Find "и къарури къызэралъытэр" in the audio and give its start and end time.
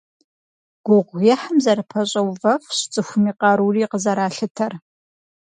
3.31-4.71